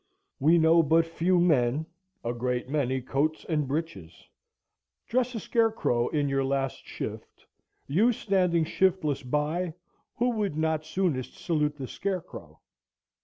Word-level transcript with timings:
We 0.39 0.57
know 0.57 0.81
but 0.81 1.05
few 1.05 1.39
men, 1.39 1.85
a 2.23 2.33
great 2.33 2.67
many 2.67 3.01
coats 3.03 3.45
and 3.47 3.67
breeches. 3.67 4.27
Dress 5.05 5.35
a 5.35 5.39
scarecrow 5.39 6.07
in 6.07 6.27
your 6.27 6.43
last 6.43 6.83
shift, 6.87 7.45
you 7.85 8.11
standing 8.11 8.65
shiftless 8.65 9.21
by, 9.21 9.75
who 10.15 10.31
would 10.31 10.57
not 10.57 10.87
soonest 10.87 11.35
salute 11.37 11.75
the 11.75 11.85
scarecrow? 11.87 12.59